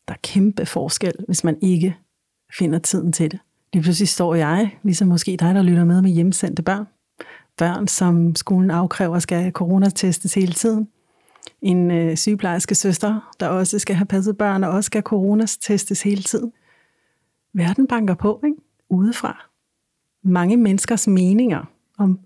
Der 0.07 0.13
er 0.13 0.17
kæmpe 0.23 0.65
forskel, 0.65 1.13
hvis 1.27 1.43
man 1.43 1.57
ikke 1.61 1.97
finder 2.57 2.79
tiden 2.79 3.11
til 3.11 3.31
det. 3.31 3.39
Lige 3.73 3.83
pludselig 3.83 4.09
står 4.09 4.35
jeg, 4.35 4.77
ligesom 4.83 5.07
måske 5.07 5.37
dig, 5.39 5.55
der 5.55 5.61
lytter 5.61 5.85
med 5.85 6.01
med 6.01 6.11
hjemsendte 6.11 6.63
børn. 6.63 6.85
Børn, 7.57 7.87
som 7.87 8.35
skolen 8.35 8.71
afkræver, 8.71 9.19
skal 9.19 9.51
coronatestes 9.51 10.33
hele 10.33 10.53
tiden. 10.53 10.87
En 11.61 11.91
øh, 11.91 12.17
sygeplejerske 12.17 12.75
søster, 12.75 13.33
der 13.39 13.47
også 13.47 13.79
skal 13.79 13.95
have 13.95 14.05
passet 14.05 14.37
børn, 14.37 14.63
og 14.63 14.71
også 14.71 14.87
skal 14.87 15.01
coronatestes 15.01 16.03
hele 16.03 16.21
tiden. 16.21 16.51
Verden 17.53 17.87
banker 17.87 18.15
på, 18.15 18.41
ikke? 18.45 18.57
Udefra. 18.93 19.50
Mange 20.23 20.57
menneskers 20.57 21.07
meninger 21.07 21.65
om 21.97 22.19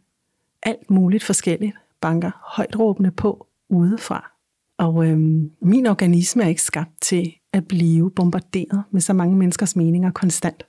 alt 0.63 0.89
muligt 0.89 1.23
forskelligt 1.23 1.73
banker 2.01 2.31
højt 2.55 2.79
råbende 2.79 3.11
på 3.11 3.47
udefra. 3.69 4.31
Og 4.77 5.07
øhm, 5.07 5.51
min 5.61 5.85
organisme 5.85 6.43
er 6.43 6.47
ikke 6.47 6.61
skabt 6.61 7.01
til 7.01 7.33
at 7.53 7.67
blive 7.67 8.11
bombarderet 8.11 8.83
med 8.91 9.01
så 9.01 9.13
mange 9.13 9.35
menneskers 9.35 9.75
meninger 9.75 10.11
konstant. 10.11 10.63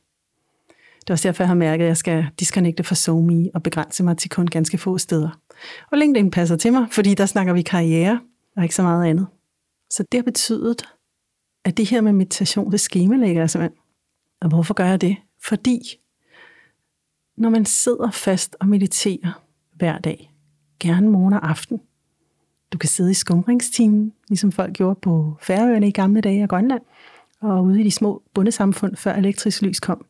Det 1.01 1.11
er 1.11 1.15
også 1.15 1.29
derfor, 1.29 1.43
jeg 1.43 1.49
har 1.49 1.55
mærket, 1.55 1.85
at 1.85 1.89
jeg 1.89 1.97
skal 1.97 2.27
disconnecte 2.41 2.85
fra 2.85 2.95
SoMe 2.95 3.51
og 3.55 3.63
begrænse 3.63 4.05
mig 4.05 4.17
til 4.17 4.31
kun 4.31 4.47
ganske 4.47 4.79
få 4.79 4.99
steder. 4.99 5.41
Og 5.93 5.99
LinkedIn 5.99 6.31
passer 6.31 6.57
til 6.57 6.73
mig, 6.73 6.87
fordi 6.91 7.15
der 7.15 7.27
snakker 7.27 7.53
vi 7.53 7.63
karriere 7.63 8.21
og 8.57 8.63
ikke 8.63 8.75
så 8.75 8.83
meget 8.83 9.11
andet. 9.11 9.27
Så 9.91 10.05
det 10.13 10.19
har 10.19 10.23
betydet, 10.23 10.83
at 11.65 11.77
det 11.77 11.87
her 11.91 12.01
med 12.01 12.13
meditation, 12.13 12.73
det 12.73 12.81
skemalægger 12.81 13.43
jeg 13.43 13.51
simpelthen. 13.51 13.79
Og 14.41 14.49
hvorfor 14.49 14.75
gør 14.75 14.87
jeg 14.87 15.01
det? 15.01 15.17
Fordi 15.45 15.81
når 17.37 17.51
man 17.51 17.65
sidder 17.65 18.11
fast 18.11 18.57
og 18.61 18.69
mediterer 18.69 19.43
hver 19.75 19.99
dag, 19.99 20.33
gerne 20.81 21.09
morgen 21.09 21.35
og 21.35 21.51
aften, 21.51 21.81
du 22.73 22.79
kan 22.79 22.89
sidde 22.89 23.11
i 23.11 23.15
skumringstimen, 23.15 24.13
ligesom 24.29 24.53
folk 24.53 24.73
gjorde 24.73 25.01
på 25.03 25.37
Færøerne 25.41 25.89
i 25.89 25.91
gamle 25.91 26.21
dage 26.21 26.43
og 26.43 26.49
Grønland, 26.49 26.83
og 27.41 27.65
ude 27.65 27.81
i 27.81 27.85
de 27.85 27.91
små 27.91 28.23
bundesamfund, 28.35 28.97
før 28.97 29.15
elektrisk 29.15 29.63
lys 29.63 29.81
kom, 29.81 30.05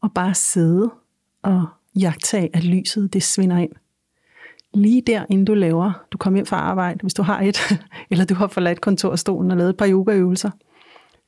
og 0.00 0.12
bare 0.14 0.34
sidde 0.34 0.90
og 1.42 1.66
jagtage, 1.98 2.56
at 2.56 2.64
lyset 2.64 3.12
det 3.12 3.22
svinder 3.22 3.58
ind. 3.58 3.72
Lige 4.74 5.02
der, 5.06 5.26
inden 5.30 5.44
du 5.44 5.54
laver, 5.54 6.06
du 6.10 6.18
kommer 6.18 6.36
hjem 6.36 6.46
fra 6.46 6.56
arbejde, 6.56 6.98
hvis 7.02 7.14
du 7.14 7.22
har 7.22 7.40
et, 7.40 7.58
eller 8.10 8.24
du 8.24 8.34
har 8.34 8.46
forladt 8.46 8.80
kontorstolen 8.80 9.50
og 9.50 9.56
lavet 9.56 9.70
et 9.70 9.76
par 9.76 9.90
yogaøvelser, 9.90 10.50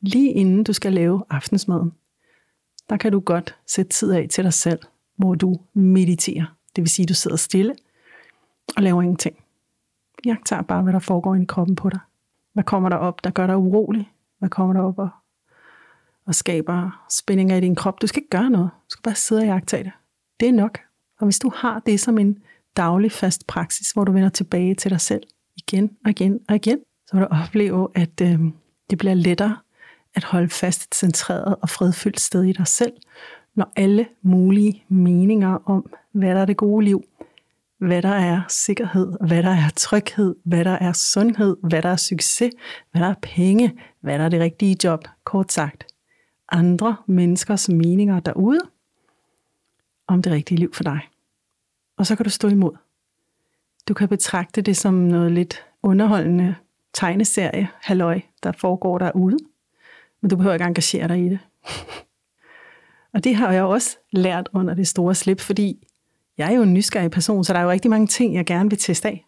lige 0.01 0.33
inden 0.33 0.65
du 0.65 0.73
skal 0.73 0.93
lave 0.93 1.25
aftensmaden, 1.31 1.93
der 2.91 2.97
kan 2.97 3.13
du 3.13 3.21
godt 3.21 3.57
sætte 3.67 3.93
tid 3.93 4.13
af 4.13 4.27
til 4.31 4.45
dig 4.45 4.53
selv, 4.53 4.79
hvor 5.17 5.35
du 5.35 5.61
mediterer. 5.75 6.57
Det 6.77 6.83
vil 6.83 6.89
sige, 6.89 7.05
at 7.05 7.09
du 7.09 7.15
sidder 7.15 7.37
stille 7.37 7.75
og 8.77 8.83
laver 8.83 9.03
ingenting. 9.03 9.37
Jeg 10.25 10.37
tager 10.47 10.63
bare, 10.63 10.83
hvad 10.83 10.93
der 10.93 10.99
foregår 10.99 11.35
i 11.35 11.45
kroppen 11.45 11.77
på 11.77 11.89
dig. 11.89 12.01
Hvad 12.53 12.65
kommer 12.65 12.89
der 12.89 12.97
op, 12.97 13.25
der 13.25 13.31
gør 13.31 13.47
dig 13.47 13.57
urolig? 13.57 14.13
Hvad 14.39 14.49
kommer 14.49 14.73
der 14.75 14.81
op 14.81 14.99
og, 14.99 15.09
og 16.27 16.35
skaber 16.35 17.05
spændinger 17.11 17.57
i 17.57 17.61
din 17.61 17.75
krop? 17.75 18.03
Du 18.03 18.07
skal 18.07 18.21
ikke 18.21 18.31
gøre 18.31 18.51
noget. 18.51 18.71
Du 18.75 18.89
skal 18.89 19.03
bare 19.03 19.15
sidde 19.15 19.41
og 19.41 19.47
jagtage 19.47 19.85
det. 19.85 19.93
Det 20.41 20.49
er 20.49 20.53
nok. 20.53 20.79
Og 21.21 21.27
hvis 21.27 21.39
du 21.39 21.53
har 21.57 21.79
det 21.79 22.01
som 22.01 22.19
en 22.19 22.39
daglig 22.77 23.13
fast 23.13 23.47
praksis, 23.47 23.91
hvor 23.91 24.05
du 24.05 24.13
vender 24.13 24.29
tilbage 24.29 24.75
til 24.75 24.91
dig 24.91 25.01
selv 25.01 25.23
igen 25.57 25.91
og 26.05 26.11
igen 26.11 26.41
og 26.49 26.55
igen, 26.55 26.79
så 27.07 27.17
vil 27.17 27.23
du 27.23 27.29
opleve, 27.31 27.89
at 27.95 28.21
øh, 28.23 28.39
det 28.91 28.99
bliver 28.99 29.15
lettere 29.15 29.57
at 30.15 30.25
holde 30.25 30.49
fast 30.49 30.85
et 30.85 30.95
centreret 30.95 31.57
og 31.63 31.71
fredfyldt 31.71 32.21
sted 32.21 32.45
i 32.45 32.53
dig 32.53 32.67
selv, 32.67 32.93
når 33.55 33.73
alle 33.77 34.07
mulige 34.23 34.85
meninger 34.89 35.59
om, 35.65 35.91
hvad 36.13 36.35
der 36.35 36.41
er 36.41 36.45
det 36.45 36.57
gode 36.57 36.85
liv, 36.85 37.05
hvad 37.79 38.03
der 38.03 38.15
er 38.15 38.43
sikkerhed, 38.49 39.13
hvad 39.27 39.43
der 39.43 39.51
er 39.51 39.71
tryghed, 39.77 40.35
hvad 40.45 40.65
der 40.65 40.71
er 40.71 40.93
sundhed, 40.93 41.57
hvad 41.63 41.83
der 41.83 41.89
er 41.89 41.97
succes, 41.97 42.53
hvad 42.91 43.03
der 43.03 43.09
er 43.09 43.15
penge, 43.23 43.81
hvad 44.01 44.19
der 44.19 44.25
er 44.25 44.29
det 44.29 44.41
rigtige 44.41 44.77
job, 44.85 45.05
kort 45.25 45.53
sagt. 45.53 45.87
Andre 46.49 46.97
menneskers 47.07 47.69
meninger 47.69 48.21
derude 48.21 48.61
om 50.07 50.23
det 50.23 50.33
rigtige 50.33 50.59
liv 50.59 50.75
for 50.75 50.85
dig. 50.85 51.01
Og 51.97 52.07
så 52.07 52.17
kan 52.17 52.25
du 52.25 52.31
stå 52.31 52.49
imod. 52.49 52.77
Du 53.89 53.95
kan 53.95 54.09
betragte 54.09 54.63
det 54.63 54.77
som 54.77 54.95
noget 54.95 55.33
lidt 55.33 55.67
underholdende 55.83 56.55
tegneserie, 56.93 57.69
halløj, 57.83 58.21
der 58.43 58.53
foregår 58.53 58.99
derude. 58.99 59.37
Men 60.25 60.29
du 60.31 60.37
behøver 60.37 60.55
ikke 60.55 60.65
engagere 60.65 61.09
dig 61.09 61.27
i 61.27 61.29
det. 61.29 61.39
og 63.15 63.25
det 63.25 63.37
har 63.37 63.53
jeg 63.53 63.63
også 63.63 63.97
lært 64.13 64.49
under 64.53 64.75
det 64.75 64.89
store 64.89 65.15
slip, 65.15 65.41
fordi 65.41 65.87
jeg 66.39 66.53
er 66.53 66.57
jo 66.57 66.63
en 66.63 66.75
nysgerrig 66.75 67.11
person, 67.11 67.45
så 67.45 67.53
der 67.53 67.59
er 67.59 67.63
jo 67.63 67.71
rigtig 67.71 67.91
mange 67.91 68.07
ting, 68.07 68.35
jeg 68.35 68.47
gerne 68.47 68.71
vil 68.71 68.79
teste 68.79 69.09
af. 69.09 69.27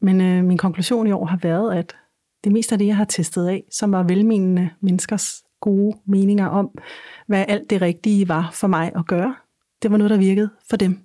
Men 0.00 0.20
øh, 0.20 0.44
min 0.44 0.58
konklusion 0.58 1.06
i 1.06 1.12
år 1.12 1.24
har 1.26 1.38
været, 1.42 1.74
at 1.74 1.96
det 2.44 2.52
meste 2.52 2.74
af 2.74 2.78
det, 2.78 2.86
jeg 2.86 2.96
har 2.96 3.04
testet 3.04 3.46
af, 3.46 3.64
som 3.70 3.92
var 3.92 4.02
velmenende 4.02 4.70
menneskers 4.80 5.42
gode 5.60 5.96
meninger 6.06 6.46
om, 6.46 6.78
hvad 7.26 7.44
alt 7.48 7.70
det 7.70 7.82
rigtige 7.82 8.28
var 8.28 8.50
for 8.52 8.66
mig 8.66 8.92
at 8.96 9.06
gøre, 9.06 9.34
det 9.82 9.90
var 9.90 9.96
noget, 9.96 10.10
der 10.10 10.16
virkede 10.16 10.50
for 10.70 10.76
dem. 10.76 10.98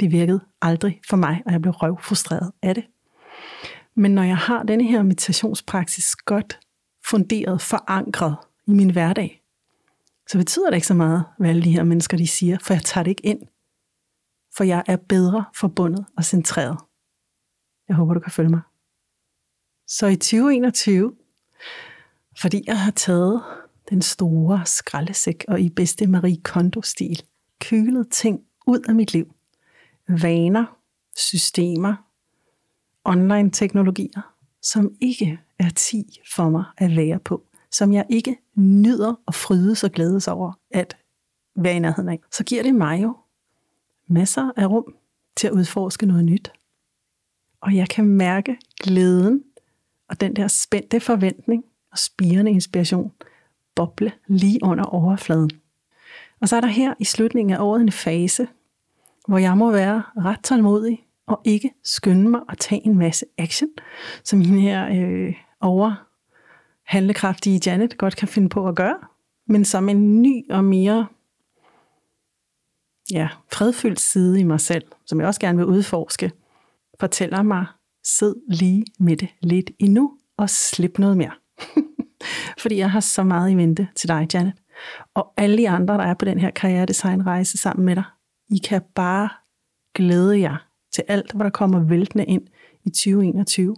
Det 0.00 0.12
virkede 0.12 0.40
aldrig 0.62 1.00
for 1.08 1.16
mig, 1.16 1.42
og 1.46 1.52
jeg 1.52 1.62
blev 1.62 1.72
røvfrustreret 1.72 2.52
af 2.62 2.74
det. 2.74 2.84
Men 3.94 4.14
når 4.14 4.22
jeg 4.22 4.36
har 4.36 4.62
denne 4.62 4.84
her 4.84 5.02
meditationspraksis 5.02 6.16
godt 6.16 6.60
funderet, 7.04 7.60
forankret 7.60 8.36
i 8.72 8.76
min 8.76 8.90
hverdag, 8.90 9.42
så 10.30 10.38
betyder 10.38 10.70
det 10.70 10.76
ikke 10.76 10.86
så 10.86 10.94
meget, 10.94 11.24
hvad 11.38 11.50
alle 11.50 11.62
de 11.62 11.72
her 11.72 11.84
mennesker 11.84 12.16
de 12.16 12.26
siger, 12.26 12.58
for 12.62 12.74
jeg 12.74 12.82
tager 12.82 13.04
det 13.04 13.10
ikke 13.10 13.26
ind 13.26 13.40
for 14.56 14.64
jeg 14.64 14.82
er 14.86 14.96
bedre 14.96 15.44
forbundet 15.54 16.06
og 16.16 16.24
centreret. 16.24 16.78
Jeg 17.88 17.96
håber, 17.96 18.14
du 18.14 18.20
kan 18.20 18.32
følge 18.32 18.50
mig. 18.50 18.60
Så 19.86 20.06
i 20.06 20.16
2021, 20.16 21.16
fordi 22.40 22.62
jeg 22.66 22.80
har 22.80 22.90
taget 22.90 23.42
den 23.90 24.02
store 24.02 24.66
skraldesæk 24.66 25.44
og 25.48 25.60
i 25.60 25.68
bedste 25.68 26.06
Marie 26.06 26.40
Kondo-stil 26.42 27.22
kølet 27.60 28.08
ting 28.10 28.40
ud 28.66 28.80
af 28.88 28.94
mit 28.94 29.12
liv. 29.12 29.34
Vaner, 30.08 30.78
systemer, 31.16 31.94
online 33.04 33.50
teknologier, 33.50 34.34
som 34.62 34.94
ikke 35.00 35.40
er 35.58 35.70
ti 35.70 36.20
for 36.34 36.48
mig 36.48 36.64
at 36.78 36.96
være 36.96 37.18
på, 37.18 37.46
som 37.72 37.92
jeg 37.92 38.06
ikke 38.08 38.38
nyder 38.54 39.14
og 39.26 39.34
frydes 39.34 39.84
og 39.84 39.90
glædes 39.90 40.28
over 40.28 40.52
at 40.70 40.96
være 41.56 41.76
i 41.76 41.78
nærheden 41.78 42.08
af, 42.08 42.20
så 42.32 42.44
giver 42.44 42.62
det 42.62 42.74
mig 42.74 43.02
jo 43.02 43.16
masser 44.06 44.50
af 44.56 44.66
rum 44.66 44.94
til 45.36 45.46
at 45.46 45.52
udforske 45.52 46.06
noget 46.06 46.24
nyt. 46.24 46.52
Og 47.60 47.76
jeg 47.76 47.88
kan 47.88 48.04
mærke 48.04 48.58
glæden 48.80 49.44
og 50.08 50.20
den 50.20 50.36
der 50.36 50.48
spændte 50.48 51.00
forventning 51.00 51.64
og 51.92 51.98
spirende 51.98 52.50
inspiration 52.50 53.12
boble 53.74 54.12
lige 54.26 54.58
under 54.62 54.84
overfladen. 54.84 55.50
Og 56.40 56.48
så 56.48 56.56
er 56.56 56.60
der 56.60 56.68
her 56.68 56.94
i 56.98 57.04
slutningen 57.04 57.56
af 57.56 57.60
året 57.60 57.80
en 57.80 57.92
fase, 57.92 58.48
hvor 59.28 59.38
jeg 59.38 59.58
må 59.58 59.70
være 59.70 60.02
ret 60.16 60.42
tålmodig 60.42 61.06
og 61.26 61.40
ikke 61.44 61.70
skynde 61.84 62.30
mig 62.30 62.40
at 62.48 62.58
tage 62.58 62.86
en 62.86 62.98
masse 62.98 63.26
action, 63.38 63.68
som 64.24 64.40
hende 64.40 64.60
her 64.60 64.88
øh, 64.88 65.34
over 65.60 66.06
handlekraftige 66.92 67.60
Janet 67.66 67.98
godt 67.98 68.16
kan 68.16 68.28
finde 68.28 68.48
på 68.48 68.68
at 68.68 68.76
gøre, 68.76 68.98
men 69.48 69.64
som 69.64 69.88
en 69.88 70.22
ny 70.22 70.50
og 70.50 70.64
mere 70.64 71.06
ja, 73.12 73.28
fredfyldt 73.52 74.00
side 74.00 74.40
i 74.40 74.42
mig 74.42 74.60
selv, 74.60 74.84
som 75.06 75.20
jeg 75.20 75.28
også 75.28 75.40
gerne 75.40 75.58
vil 75.58 75.66
udforske, 75.66 76.32
fortæller 77.00 77.42
mig, 77.42 77.66
sid 78.04 78.34
lige 78.48 78.84
med 78.98 79.16
det 79.16 79.28
lidt 79.40 79.70
endnu, 79.78 80.18
og 80.36 80.50
slip 80.50 80.98
noget 80.98 81.16
mere. 81.16 81.32
Fordi 82.62 82.76
jeg 82.76 82.90
har 82.90 83.00
så 83.00 83.22
meget 83.22 83.50
i 83.50 83.56
vente 83.56 83.88
til 83.96 84.08
dig, 84.08 84.28
Janet. 84.34 84.52
Og 85.14 85.32
alle 85.36 85.58
de 85.58 85.68
andre, 85.68 85.94
der 85.94 86.04
er 86.04 86.14
på 86.14 86.24
den 86.24 86.38
her 86.38 86.50
karrieredesignrejse 86.50 87.58
sammen 87.58 87.86
med 87.86 87.96
dig, 87.96 88.04
I 88.50 88.58
kan 88.58 88.82
bare 88.94 89.28
glæde 89.94 90.40
jer 90.40 90.56
til 90.94 91.04
alt, 91.08 91.32
hvad 91.32 91.44
der 91.44 91.50
kommer 91.50 91.80
væltende 91.80 92.24
ind 92.24 92.42
i 92.84 92.90
2021, 92.90 93.76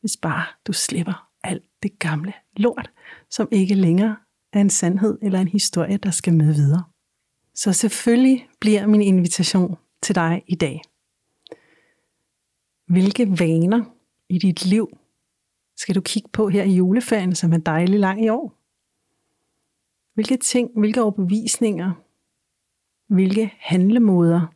hvis 0.00 0.16
bare 0.16 0.44
du 0.66 0.72
slipper 0.72 1.29
det 1.82 1.98
gamle 1.98 2.32
lort, 2.56 2.90
som 3.30 3.48
ikke 3.50 3.74
længere 3.74 4.16
er 4.52 4.60
en 4.60 4.70
sandhed 4.70 5.18
eller 5.22 5.40
en 5.40 5.48
historie, 5.48 5.96
der 5.96 6.10
skal 6.10 6.34
med 6.34 6.54
videre. 6.54 6.84
Så 7.54 7.72
selvfølgelig 7.72 8.48
bliver 8.60 8.86
min 8.86 9.02
invitation 9.02 9.76
til 10.02 10.14
dig 10.14 10.42
i 10.46 10.54
dag. 10.54 10.82
Hvilke 12.86 13.38
vaner 13.40 13.84
i 14.28 14.38
dit 14.38 14.64
liv 14.64 14.98
skal 15.76 15.94
du 15.94 16.00
kigge 16.00 16.28
på 16.32 16.48
her 16.48 16.62
i 16.62 16.74
juleferien, 16.74 17.34
som 17.34 17.52
er 17.52 17.58
dejlig 17.58 18.00
lang 18.00 18.24
i 18.24 18.28
år? 18.28 18.54
Hvilke 20.14 20.36
ting, 20.36 20.70
hvilke 20.76 21.02
overbevisninger, 21.02 21.92
hvilke 23.06 23.52
handlemåder, 23.58 24.46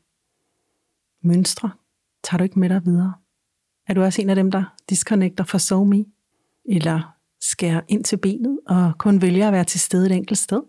mønstre 1.21 1.71
tager 2.23 2.39
du 2.39 2.45
ikke 2.45 2.59
med 2.59 2.69
dig 2.69 2.85
videre? 2.85 3.15
Er 3.87 3.95
du 3.95 4.03
også 4.03 4.23
en 4.23 4.31
af 4.31 4.37
dem, 4.37 4.51
der 4.51 4.75
disconnecter 4.89 5.45
fra 5.45 5.59
SoMe? 5.59 6.05
Eller 6.65 7.14
skærer 7.51 7.81
ind 7.89 8.05
til 8.05 8.17
benet 8.17 8.61
og 8.67 8.93
kun 8.99 9.23
vælger 9.23 9.47
at 9.47 9.53
være 9.53 9.65
til 9.65 9.81
stede 9.81 10.07
et 10.07 10.13
enkelt 10.13 10.39
sted? 10.39 10.63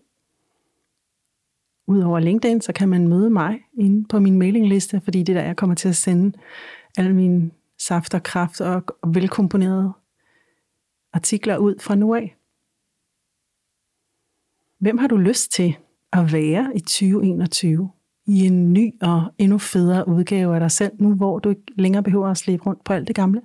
Udover 1.88 2.18
LinkedIn, 2.18 2.60
så 2.60 2.72
kan 2.72 2.88
man 2.88 3.08
møde 3.08 3.30
mig 3.30 3.60
inde 3.78 4.08
på 4.08 4.20
min 4.20 4.38
mailingliste, 4.38 5.00
fordi 5.00 5.22
det 5.22 5.36
er 5.36 5.40
der, 5.40 5.46
jeg 5.46 5.56
kommer 5.56 5.74
til 5.76 5.88
at 5.88 5.96
sende 5.96 6.38
alle 6.96 7.14
mine 7.14 7.50
saft 7.78 8.14
og 8.14 8.22
kraft 8.22 8.60
og 8.60 8.84
velkomponerede 9.14 9.92
artikler 11.12 11.56
ud 11.56 11.74
fra 11.80 11.94
nu 11.94 12.14
af. 12.14 12.36
Hvem 14.78 14.98
har 14.98 15.06
du 15.06 15.16
lyst 15.16 15.52
til 15.52 15.76
at 16.12 16.32
være 16.32 16.72
i 16.74 16.80
2021 16.80 17.90
i 18.26 18.46
en 18.46 18.72
ny 18.72 18.94
og 19.02 19.22
endnu 19.38 19.58
federe 19.58 20.08
udgave 20.08 20.54
af 20.54 20.60
dig 20.60 20.70
selv, 20.70 20.92
nu 21.00 21.14
hvor 21.14 21.38
du 21.38 21.48
ikke 21.48 21.62
længere 21.76 22.02
behøver 22.02 22.28
at 22.28 22.36
slæbe 22.36 22.62
rundt 22.66 22.84
på 22.84 22.92
alt 22.92 23.08
det 23.08 23.16
gamle? 23.16 23.42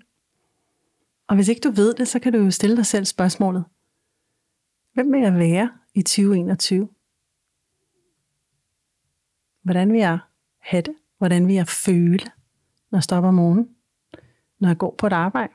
Og 1.32 1.36
hvis 1.36 1.48
ikke 1.48 1.62
du 1.62 1.72
ved 1.72 1.94
det, 1.94 2.08
så 2.08 2.20
kan 2.20 2.34
du 2.34 2.40
jo 2.40 2.52
stille 2.52 2.78
dig 2.78 2.86
selv 2.86 3.06
spørgsmålet. 3.06 3.66
Hvem 4.94 5.14
vil 5.14 5.22
jeg 5.22 5.34
være 5.34 5.72
i 5.94 6.02
2021? 6.02 6.90
Hvordan 9.64 9.94
vil 9.94 10.00
jeg 10.00 10.20
have 10.60 10.82
det? 10.82 10.96
Hvordan 11.18 11.48
vil 11.48 11.56
jeg 11.56 11.68
føle, 11.68 12.26
når 12.92 12.98
jeg 12.98 13.04
stopper 13.04 13.28
om 13.28 13.36
morgenen? 13.36 13.70
Når 14.60 14.70
jeg 14.70 14.78
går 14.78 14.96
på 14.98 15.08
et 15.08 15.14
arbejde? 15.14 15.54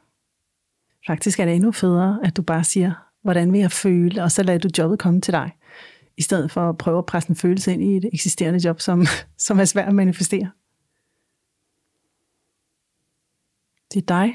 Faktisk 1.06 1.40
er 1.40 1.44
det 1.44 1.54
endnu 1.54 1.72
federe, 1.72 2.20
at 2.24 2.36
du 2.36 2.42
bare 2.42 2.64
siger, 2.64 2.92
hvordan 3.22 3.52
vil 3.52 3.60
jeg 3.60 3.72
føle, 3.72 4.22
og 4.22 4.32
så 4.32 4.42
lader 4.42 4.58
du 4.58 4.68
jobbet 4.78 4.98
komme 4.98 5.20
til 5.20 5.32
dig, 5.32 5.56
i 6.16 6.22
stedet 6.22 6.50
for 6.50 6.68
at 6.68 6.78
prøve 6.78 6.98
at 6.98 7.06
presse 7.06 7.30
en 7.30 7.36
følelse 7.36 7.72
ind 7.72 7.82
i 7.82 7.96
et 7.96 8.10
eksisterende 8.12 8.60
job, 8.64 8.80
som, 8.80 9.06
som 9.46 9.60
er 9.60 9.64
svært 9.64 9.88
at 9.88 9.94
manifestere. 9.94 10.50
Det 13.92 14.02
er 14.02 14.06
dig, 14.06 14.34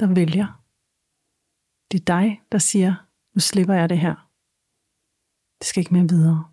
der 0.00 0.14
vælger. 0.14 0.57
Det 1.92 2.00
er 2.00 2.04
dig, 2.04 2.42
der 2.52 2.58
siger, 2.58 2.94
nu 3.34 3.40
slipper 3.40 3.74
jeg 3.74 3.88
det 3.88 3.98
her. 3.98 4.30
Det 5.58 5.66
skal 5.66 5.80
ikke 5.80 5.94
mere 5.94 6.08
videre. 6.08 6.44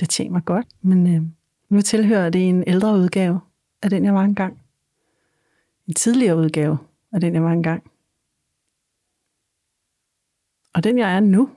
Det 0.00 0.08
tjener 0.08 0.32
mig 0.32 0.44
godt, 0.44 0.66
men 0.80 1.14
øh, 1.14 1.22
nu 1.68 1.80
tilhører 1.80 2.30
det 2.30 2.48
en 2.48 2.64
ældre 2.66 2.94
udgave 2.94 3.40
af 3.82 3.90
den, 3.90 4.04
jeg 4.04 4.14
var 4.14 4.24
engang. 4.24 4.62
En 5.86 5.94
tidligere 5.94 6.36
udgave 6.36 6.78
af 7.12 7.20
den, 7.20 7.34
jeg 7.34 7.42
var 7.42 7.52
engang. 7.52 7.90
Og 10.74 10.84
den, 10.84 10.98
jeg 10.98 11.16
er 11.16 11.20
nu, 11.20 11.50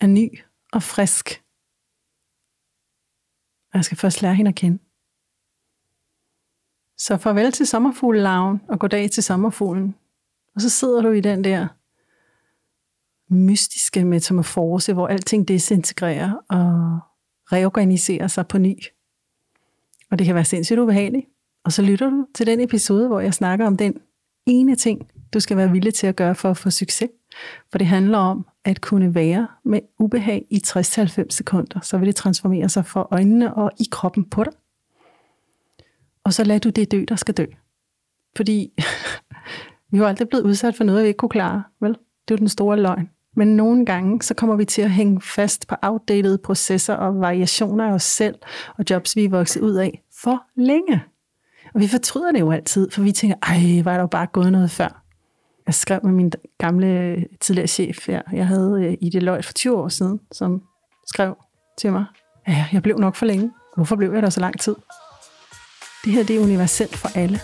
er 0.00 0.06
ny 0.06 0.38
og 0.72 0.82
frisk. 0.82 1.44
Og 3.72 3.74
jeg 3.74 3.84
skal 3.84 3.98
først 3.98 4.22
lære 4.22 4.34
hende 4.34 4.48
at 4.48 4.54
kende. 4.54 4.78
Så 6.98 7.16
farvel 7.16 7.52
til 7.52 7.66
sommerfuglelarven, 7.66 8.60
og 8.68 8.80
goddag 8.80 9.10
til 9.10 9.22
sommerfuglen. 9.22 9.94
Og 10.56 10.62
så 10.62 10.68
sidder 10.68 11.00
du 11.00 11.10
i 11.10 11.20
den 11.20 11.44
der 11.44 11.68
mystiske 13.34 14.04
metamorfose, 14.04 14.92
hvor 14.92 15.06
alting 15.06 15.48
desintegrerer 15.48 16.32
og 16.48 16.98
reorganiserer 17.52 18.26
sig 18.26 18.48
på 18.48 18.58
ny. 18.58 18.76
Og 20.10 20.18
det 20.18 20.26
kan 20.26 20.34
være 20.34 20.44
sindssygt 20.44 20.78
ubehageligt. 20.78 21.26
Og 21.64 21.72
så 21.72 21.82
lytter 21.82 22.10
du 22.10 22.26
til 22.34 22.46
den 22.46 22.60
episode, 22.60 23.08
hvor 23.08 23.20
jeg 23.20 23.34
snakker 23.34 23.66
om 23.66 23.76
den 23.76 24.00
ene 24.46 24.76
ting, 24.76 25.10
du 25.34 25.40
skal 25.40 25.56
være 25.56 25.70
villig 25.70 25.94
til 25.94 26.06
at 26.06 26.16
gøre 26.16 26.34
for 26.34 26.50
at 26.50 26.56
få 26.56 26.70
succes. 26.70 27.10
For 27.70 27.78
det 27.78 27.86
handler 27.86 28.18
om 28.18 28.46
at 28.64 28.80
kunne 28.80 29.14
være 29.14 29.48
med 29.64 29.80
ubehag 29.98 30.46
i 30.50 30.62
60-90 30.66 31.24
sekunder. 31.30 31.80
Så 31.80 31.98
vil 31.98 32.06
det 32.06 32.16
transformere 32.16 32.68
sig 32.68 32.86
for 32.86 33.08
øjnene 33.10 33.54
og 33.54 33.70
i 33.80 33.88
kroppen 33.90 34.30
på 34.30 34.44
dig. 34.44 34.52
Og 36.24 36.34
så 36.34 36.44
lader 36.44 36.60
du 36.60 36.70
det 36.70 36.92
dø, 36.92 37.04
der 37.08 37.16
skal 37.16 37.34
dø. 37.34 37.46
Fordi 38.36 38.72
vi 39.90 39.98
har 39.98 40.06
aldrig 40.06 40.28
blevet 40.28 40.44
udsat 40.44 40.76
for 40.76 40.84
noget, 40.84 41.02
vi 41.02 41.08
ikke 41.08 41.18
kunne 41.18 41.28
klare. 41.28 41.62
Vel? 41.80 41.90
Det 41.90 42.30
er 42.30 42.34
jo 42.34 42.36
den 42.36 42.48
store 42.48 42.80
løgn. 42.80 43.10
Men 43.36 43.56
nogle 43.56 43.86
gange, 43.86 44.22
så 44.22 44.34
kommer 44.34 44.56
vi 44.56 44.64
til 44.64 44.82
at 44.82 44.90
hænge 44.90 45.20
fast 45.20 45.66
på 45.68 45.74
outdated 45.82 46.38
processer 46.38 46.94
og 46.94 47.20
variationer 47.20 47.84
af 47.84 47.92
os 47.92 48.02
selv, 48.02 48.34
og 48.78 48.84
jobs, 48.90 49.16
vi 49.16 49.24
er 49.24 49.28
vokset 49.28 49.60
ud 49.60 49.74
af 49.74 50.02
for 50.22 50.42
længe. 50.56 51.02
Og 51.74 51.80
vi 51.80 51.88
fortryder 51.88 52.32
det 52.32 52.40
jo 52.40 52.50
altid, 52.50 52.90
for 52.90 53.02
vi 53.02 53.12
tænker, 53.12 53.36
ej, 53.42 53.82
var 53.84 53.92
der 53.92 54.00
jo 54.00 54.06
bare 54.06 54.26
gået 54.26 54.52
noget 54.52 54.70
før. 54.70 55.02
Jeg 55.66 55.74
skrev 55.74 56.00
med 56.04 56.12
min 56.12 56.32
gamle 56.58 57.16
tidligere 57.40 57.66
chef, 57.66 58.08
ja, 58.08 58.20
jeg 58.32 58.46
havde 58.46 58.84
øh, 58.84 58.96
i 59.00 59.10
det 59.10 59.22
løg 59.22 59.44
for 59.44 59.52
20 59.52 59.76
år 59.76 59.88
siden, 59.88 60.20
som 60.32 60.62
skrev 61.06 61.36
til 61.78 61.92
mig, 61.92 62.04
ja, 62.48 62.66
jeg 62.72 62.82
blev 62.82 62.98
nok 62.98 63.14
for 63.14 63.26
længe. 63.26 63.50
Hvorfor 63.76 63.96
blev 63.96 64.12
jeg 64.12 64.22
der 64.22 64.30
så 64.30 64.40
lang 64.40 64.60
tid? 64.60 64.74
Det 66.04 66.12
her 66.12 66.24
det 66.24 66.36
er 66.36 66.40
universelt 66.40 66.96
for 66.96 67.18
alle. 67.18 67.40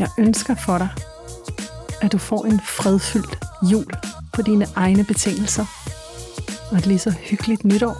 Jeg 0.00 0.08
ønsker 0.18 0.54
for 0.54 0.78
dig, 0.78 0.88
at 2.02 2.12
du 2.12 2.18
får 2.18 2.44
en 2.44 2.60
fredfyldt 2.60 3.38
jul 3.72 3.86
på 4.32 4.42
dine 4.42 4.66
egne 4.76 5.04
betingelser. 5.04 5.66
Og 6.70 6.78
et 6.78 6.86
lige 6.86 6.98
så 6.98 7.10
hyggeligt 7.10 7.64
nytår. 7.64 7.96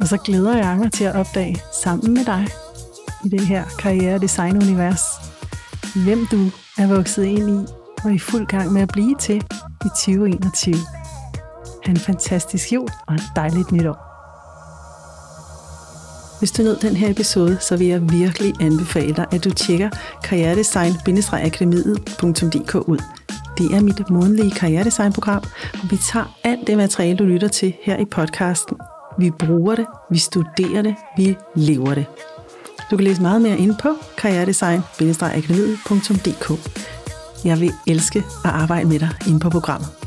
Og 0.00 0.08
så 0.08 0.16
glæder 0.16 0.56
jeg 0.56 0.76
mig 0.76 0.92
til 0.92 1.04
at 1.04 1.16
opdage 1.16 1.60
sammen 1.82 2.14
med 2.14 2.24
dig 2.24 2.46
i 3.24 3.28
det 3.28 3.40
her 3.40 3.64
karriere 3.78 4.18
design 4.18 4.56
univers, 4.56 5.02
hvem 6.04 6.26
du 6.26 6.50
er 6.78 6.86
vokset 6.86 7.24
ind 7.24 7.50
i 7.50 7.66
og 8.04 8.14
i 8.14 8.18
fuld 8.18 8.46
gang 8.46 8.72
med 8.72 8.82
at 8.82 8.88
blive 8.88 9.16
til 9.20 9.36
i 9.84 9.88
2021. 9.88 10.74
Ha' 11.84 11.90
en 11.90 11.96
fantastisk 11.96 12.72
jul 12.72 12.88
og 13.06 13.14
et 13.14 13.22
dejligt 13.36 13.72
nytår. 13.72 14.07
Hvis 16.38 16.50
du 16.50 16.62
nød 16.62 16.76
den 16.76 16.96
her 16.96 17.10
episode, 17.10 17.58
så 17.60 17.76
vil 17.76 17.86
jeg 17.86 18.12
virkelig 18.12 18.54
anbefale 18.60 19.14
dig, 19.14 19.26
at 19.32 19.44
du 19.44 19.50
tjekker 19.50 19.90
karrieredesign-akademiet.dk 20.24 22.74
ud. 22.74 22.98
Det 23.58 23.74
er 23.74 23.80
mit 23.80 24.10
månedlige 24.10 24.50
karrieredesignprogram, 24.50 25.42
hvor 25.72 25.88
vi 25.90 25.96
tager 26.12 26.38
alt 26.44 26.66
det 26.66 26.76
materiale, 26.76 27.18
du 27.18 27.24
lytter 27.24 27.48
til 27.48 27.74
her 27.82 27.96
i 27.96 28.04
podcasten. 28.04 28.76
Vi 29.18 29.30
bruger 29.30 29.74
det, 29.74 29.86
vi 30.10 30.18
studerer 30.18 30.82
det, 30.82 30.94
vi 31.16 31.36
lever 31.54 31.94
det. 31.94 32.06
Du 32.90 32.96
kan 32.96 33.04
læse 33.04 33.22
meget 33.22 33.42
mere 33.42 33.58
ind 33.58 33.74
på 33.82 33.88
karrieredesign-akademiet.dk. 34.18 36.52
Jeg 37.44 37.60
vil 37.60 37.72
elske 37.86 38.18
at 38.44 38.50
arbejde 38.50 38.88
med 38.88 38.98
dig 38.98 39.10
inde 39.28 39.40
på 39.40 39.50
programmet. 39.50 39.97